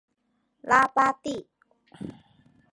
[0.63, 1.45] 拉巴蒂。